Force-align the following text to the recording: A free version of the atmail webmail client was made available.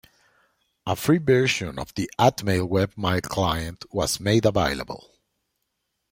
A 0.87 0.95
free 0.95 1.19
version 1.19 1.77
of 1.77 1.93
the 1.93 2.09
atmail 2.17 2.67
webmail 2.67 3.21
client 3.21 3.85
was 3.93 4.19
made 4.19 4.45
available. 4.47 5.19